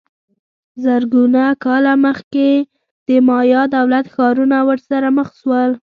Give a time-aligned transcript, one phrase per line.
[0.83, 2.49] زرګونه کاله مخکې
[3.07, 5.71] د مایا دولت ښارونه ورسره مخ سول